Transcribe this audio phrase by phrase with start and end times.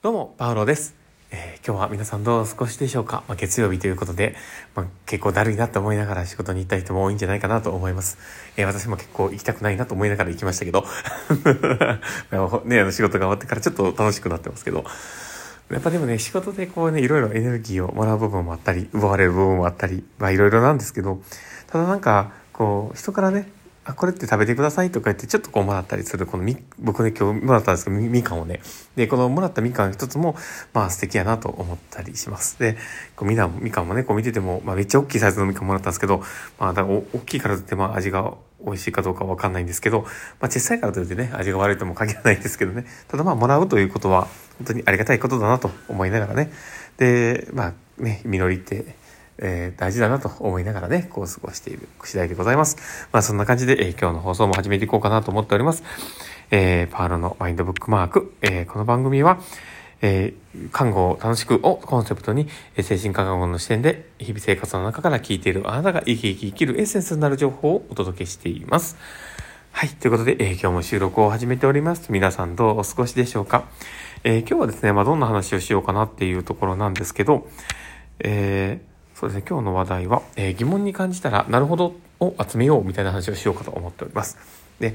[0.00, 0.94] どうも、パウロです。
[1.32, 4.36] えー今日は皆さんどうお過ごしでしょうか、まあ、月曜日ということで、
[4.76, 8.16] まあ、結構だるいなと思いながら仕事に行った人も多いんじゃないかなと思います。
[8.56, 10.84] えー私も結構行きたくないなと思いながら行きましたけど、
[12.64, 14.84] ね、あの仕事が終わってからちょっと楽しくなってますけど、
[15.68, 21.20] やっぱでもね、仕事でこうね、いろいろエネルギーをもらう部分もあったり、奪われる部分もあったり、まあいろいろなんですけど、
[21.66, 23.50] ただなんか、こう、人からね、
[23.88, 28.60] あ、これって食べてくださいとか言って、ちょっとこうもらったりする、このみ、僕ね、今日もらったんですけど、みみかんをね。
[28.96, 30.36] で、このもらったみかん一つも、
[30.74, 32.58] まあ素敵やなと思ったりします。
[32.58, 32.76] で、
[33.16, 36.22] こうみな、みかんもね、こう見てても、まあめっちゃ大きいサイズのみかんもらったんですけど、
[36.58, 42.84] まあだからお大きいからといって、まあ味が美味しいかどうかわかんないんですけど、まあ小さいからといってね、味が悪いとも限らないんですけどね。
[43.08, 44.28] ただまあもらうということは、
[44.58, 46.52] 本当にありがたいことだなと思いながらね。
[46.98, 48.96] で、まあね、実りって、
[49.38, 53.08] えー大事だなと思いながらね、こう過ごしている次第でございます。
[53.12, 55.82] まあそんな感じで、えー今日の放送も始めていこうかなと思っております。
[56.50, 58.34] えーパールのマインドブックマーク。
[58.42, 59.40] えーこの番組は、
[60.00, 68.96] えー看護を楽しくをコンセプトに、えー精神科学の視点で日々生活の中から聞いているあなたが生き生き生きるエッセンスになる情報をお届けしています。
[69.70, 69.90] はい。
[69.90, 72.10] ということで、えー今日も収録を始めております。
[72.10, 73.64] 皆さんどうお過ごしでしょうか、
[74.24, 77.48] えー今日はですね、まあ、どんな話をしようかなっていうところなんですけど、
[78.18, 78.87] えー
[79.18, 84.38] そうですね、今日の話題は、えー疑問に感じたら、なるほどを集めようみたいな話をしようかと思っております。
[84.78, 84.94] で、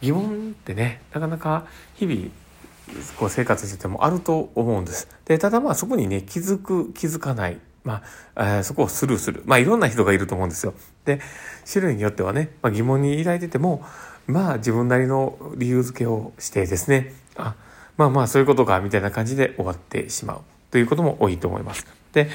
[0.00, 2.30] 疑問ってね、なかなか日々、
[3.16, 5.06] こう生活しててもあると思うんです。
[5.24, 7.58] で、ただまあそこにね、気づく、気づかない。
[7.84, 8.02] ま
[8.34, 9.44] あ、えーそこをスルーする。
[9.46, 10.74] まあいろんな人がいると思うんですよ。
[11.04, 11.20] で、
[11.72, 13.84] 種類によってはね、まあ、疑問に抱いてても、
[14.26, 17.54] まあ自分なりの理由付けをしてですね、あ、
[17.96, 20.40] まあまあそういうことか、みたいな感じで終わってしまう。
[20.72, 21.86] ということも多いと思います。
[22.12, 22.28] で、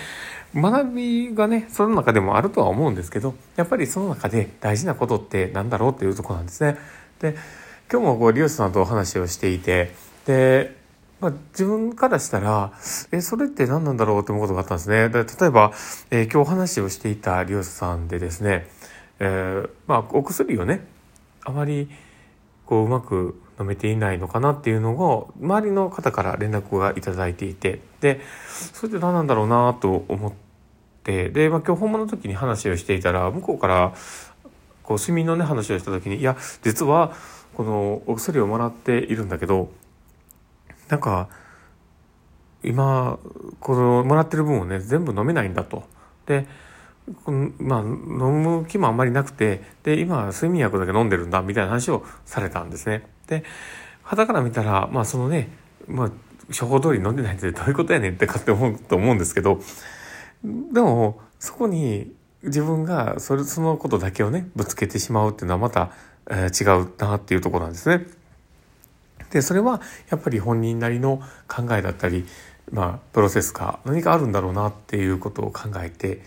[0.56, 6.78] 学びがね、その中でもあるとは思うんですけど、やっぱりその中で大事なことって何だろうっていうところなんですね。
[7.20, 7.36] で、
[7.92, 9.92] 今日もこう、リオスさんとお話をしていて、
[10.26, 10.76] で、
[11.20, 12.72] まあ、自分からしたら、
[13.11, 15.09] え、それって何なんだろうって思うことがあったんですね。
[15.09, 15.72] で例えば、
[16.09, 18.67] えー今日お話をしていたリオスさんでですね、
[19.20, 20.87] えーまあ、お薬をね、
[21.43, 21.89] あまり
[22.66, 28.20] こううまく飲めていないのかなっていうのを周りの方から連絡がいただいていてで
[28.73, 30.45] それって何なんだろうなと思って
[31.05, 33.93] で、まあ、今日本番の時に話をしていたら向こうから
[34.83, 37.14] こう睡眠のね話をした時にいや実は
[37.54, 39.70] このお薬をもらっているんだけど
[40.89, 41.30] なんか
[42.64, 43.20] 今
[43.60, 45.83] このもらってる分をね全部飲めないんだと。
[46.26, 46.48] で
[47.23, 47.87] このまあ、飲
[48.33, 53.08] む気もあんまりなくてで今睡眠薬だけ飲んでるんだみたいな話をされたんですね。
[53.27, 53.43] で
[54.02, 55.49] 肌から見たらまあそのね、
[55.87, 56.11] まあ、
[56.52, 59.61] 処方通り飲んでないってどういうことやねんってかって思うと思うんですけど
[60.73, 62.11] でもそこに
[62.44, 65.92] 自分がそれそのことだけをねぶつけてしまうっていうのはまた、
[66.30, 68.06] えー違うなっていうところなんですね。
[69.32, 72.26] でそれはやっぱり本人なりの考えだったり、
[72.72, 76.22] まあ、プロセスか何かあるんだろうなっていうことを考えて、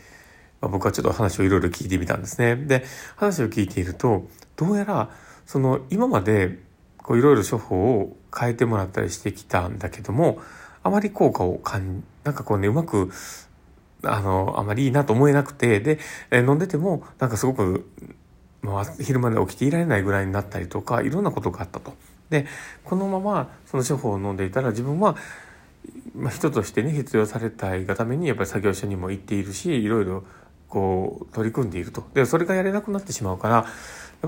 [0.61, 2.57] まあ、僕はちょっと話をいろいろ聞いてみたんですね。
[2.57, 2.85] で
[3.17, 5.11] 話を聞いているとどうやら
[5.47, 6.59] その今まで
[6.99, 10.41] こういろいろ処方を変えてもらったりしてきたんだけども
[10.83, 13.11] あまり効果を感なんかこうねうまく
[14.05, 15.99] あのあまりいいなと思えなくてで、
[16.31, 17.89] え飲んでてもなんかすごく
[18.63, 21.93] まあ、昼まで起きていられないぐらいになったりとかいろんなことがあったと。
[22.31, 22.47] で
[22.85, 25.17] このままその処方を飲んでいたら自分は、
[26.15, 30.25] まあ、人としてね必要されたいがためにやっぱり作業所にも行っているしいろいろ
[30.69, 32.05] こう取り組んでいると。
[32.15, 33.65] でそれがやれなくなってしまうからやっ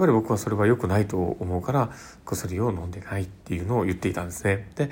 [0.01, 1.91] ぱり僕はそれは良くないと思うから
[2.25, 4.71] 薬を飲んでないっていうのを言っていたんですね。
[4.77, 4.91] で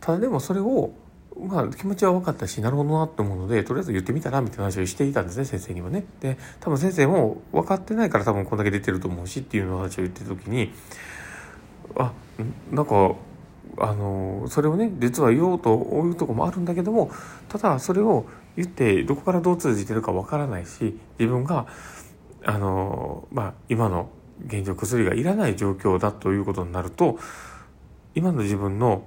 [0.00, 0.92] ただでもそれを
[1.38, 6.04] まあ気持ちは分かったしなるほどなって思うのでとりあえず言ってみたらみたいな話をしていたんですね先生にもね。
[6.20, 10.72] で多分先生も分かってないから多分こんだけ出てると思うしっていう話を言ってる時に
[11.96, 12.12] あ
[12.70, 13.14] なんか
[13.78, 15.74] あのそれをね実は言おうと
[16.06, 17.10] いうとこもあるんだけども
[17.48, 18.26] ただそれを
[18.56, 21.66] 言ってどこからどう通じてるか分からないし自分が
[22.44, 24.08] あの、まあ、今の
[24.46, 27.18] 現状薬がいらない状況だということになると
[28.14, 29.02] 今の自分の、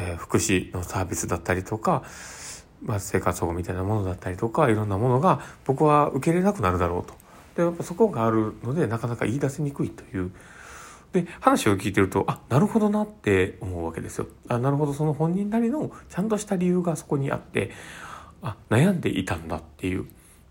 [0.00, 2.02] え福祉のサービスだったりとか、
[2.82, 7.14] まあ、生活保護みたいなものだったりとかいろんなものが僕は受け入れなくなるだろうと。
[7.56, 10.32] でやっぱそこがあるのでなかなか言い出せにくいという。
[11.12, 14.26] で話を聞いてるとあなるほどなって思うわけですよ。
[14.48, 17.72] あなるほどその本人なりのちゃんとした理由がそこにあって
[18.42, 20.06] あ悩んでいたんだっていう。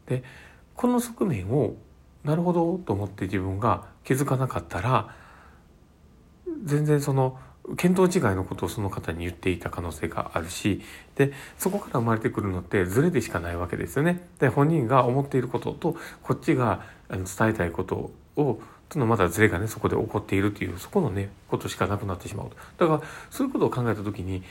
[0.05, 0.23] で
[0.75, 1.75] この側面を
[2.23, 5.15] なるほどと思って自分が気づかなかったら
[6.65, 7.39] 全然その
[7.77, 10.81] 見当違いのことをその方に言っていた可能性があるし
[11.15, 14.27] でそこから生まれてくるのってズレでしかないわけですよね。
[14.39, 24.41] で本人が思っていることとこっちがあの伝えたいことをとのまだズレがねそこで起こっているというそこのねことしかなくなってしまうだからそういうことを考えた時に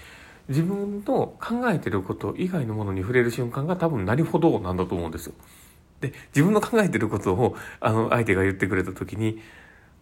[0.48, 5.34] 自分の考えてること以外のものに触れる瞬間が多分なるほどなんだと思うんですよ。
[6.00, 9.40] で、自分の考えてることを、あの、相手が言ってくれた時に、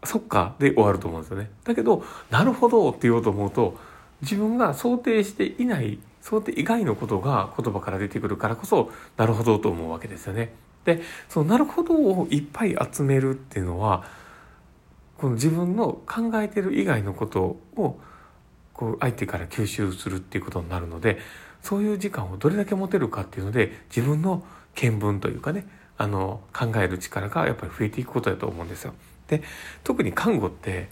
[0.06, 1.50] そっか、で終わると思うんですよね。
[1.64, 3.76] だけど、なるほどって言おうと思うと、
[4.22, 10.52] 自分が想定していない想定以外のことが言葉から出てくるからこそなるほどと思うわけですよね。
[10.84, 14.04] でそのなるほどをいっぱい集めるっていうのは
[15.18, 17.98] この自分の考えてる以外のことを
[18.72, 21.18] こう相手から吸収するっていうことになるので
[21.62, 24.44] そういう時間をどれだけ持てるかっていうので自分の
[24.74, 25.66] 見聞というかね
[25.96, 28.94] あの考える力がやっぱり増えていくことだと思うんですよ。
[29.28, 29.42] で
[29.84, 30.88] 特に看護って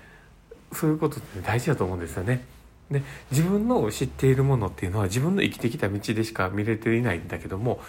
[0.72, 2.44] そういうことって大事だと思うんですよね。
[2.90, 7.80] で自分の知っているものっていうのは自分の生きてきた道でしか見れていないんだけども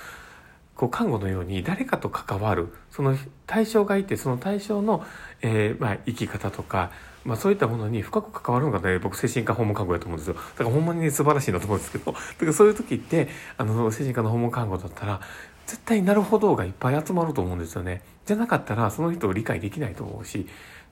[0.76, 5.06] こう看護のように誰かと関わるその対象がいてその対象の、
[5.42, 6.92] えー、まあ、生き方とか、
[7.24, 10.34] まあ、そういったものに深く関わるのがね僕精神科訪問看護やと思うんですよ。
[10.34, 12.12] だからほんまにね素晴らしいなと思うんですけど。
[12.12, 15.22] だからそういう時ってあの精神科の訪問看護だったら
[15.66, 18.02] 絶対なるほどがいっぱい集まると思うんですよね。
[18.26, 20.48] じゃなかったらその人を理解できないと思うし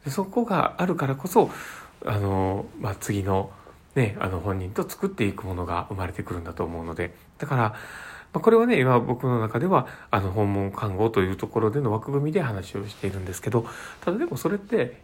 [0.08, 1.50] そこがあるからこそ
[2.06, 3.52] あの、まあ、次の
[3.96, 7.76] ね、あの本人と作っていくものが生まれてくるんだと思うので、だから、ま
[8.34, 13.66] あ、これはね、今僕の中では、あの、訪問看護というところでの枠組みで話をしているんですけど、
[14.02, 15.02] ただでもそれって、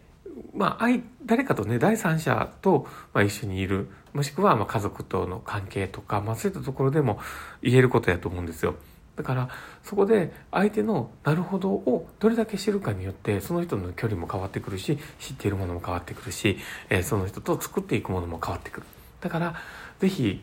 [0.54, 0.88] まあ、
[1.24, 7.20] 誰かとね、第三者と、ま、一緒にいる、もしくは、ま、家族との関係とか、まあ、そういったところでも
[7.62, 8.74] 言えることやと思うんですよ。
[9.20, 9.50] だから
[9.82, 16.56] そこで相手の「なるほど」をどれだけ知るかによってその人の距離も変わってくるし知っているものも変わってくるし、
[16.88, 18.86] え、その人と作っていくものも変わってくる。
[19.20, 19.54] だから
[19.98, 20.42] 是非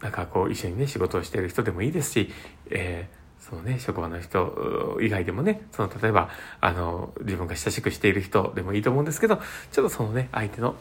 [0.00, 2.32] なんかこう一緒にね仕事をしている人でもいいですし、
[2.70, 6.28] えー、そのね職場の人以外でもねその例えば
[6.60, 10.74] あの自分が親しくしている人でもいいと思うんですけどちょっとそのね相手の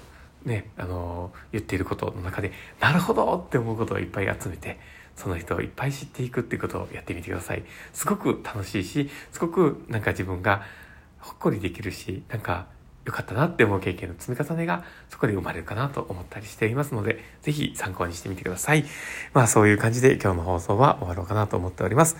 [0.43, 4.79] ねあの言っていることの中でなるほどって思うことをいっぱい集めて
[5.21, 7.63] その人をいっぱい知っていくっていうことをやってみてください。
[7.93, 10.63] すごく楽しいし、すごくなんか自分が
[11.19, 12.65] ほっこりできるし、なんか
[13.05, 18.83] 良かったなって思う経験の積み重ねがそこで生まれるかなと思ったりしていますので、ぜひ参考にしてみてください。
[19.33, 22.17] まあそういう感じで今日の放送は終わろうかなと思っております。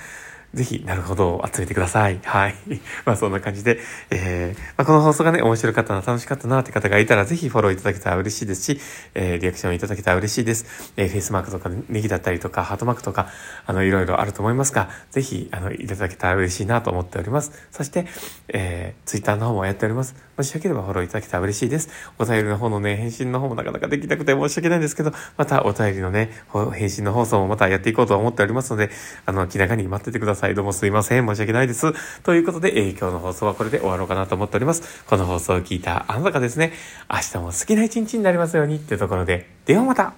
[0.54, 2.20] ぜひ、なるほど、集めてください。
[2.26, 2.56] はい。
[3.06, 8.82] まあ、そんな感じで、えー、まあ、この放送がね、面白かったな、楽しかったな、って方がいたら、ぜひフォローいただけたら嬉しいですし、
[9.14, 10.94] えー、リアクションいただけたら嬉しいです。
[10.98, 13.30] えー、フェイスマークとか、ネギだったりとか、ハートマークとか、
[13.66, 17.54] あの、いろいろあると思いますが、ぜひ、あの、いただけたら嬉しいなと思っております。
[17.72, 18.06] そして、
[18.50, 20.16] えー、ツイッターの方もやっております。
[20.36, 21.88] もしよければフォローいただけたら嬉しいです。
[22.20, 26.32] お便りの方のね、返信の方もなかなかできなくて申し訳ないんですけど、またお便りのね、
[26.74, 28.90] 返信の放送もまたやっていこうと思っておりますので、
[29.26, 30.56] あの、気長に待っててくださいさい。
[30.56, 31.28] どうもすいません。
[31.28, 31.94] 申し訳ないです。
[32.24, 35.04] ということで、えー、今日の放送はこれで終わろうかなと思っております。
[35.06, 36.74] この放送を聞いたあなたがですね、
[37.12, 40.14] 明日も好きな一日になりますようにっていうところで、ではまた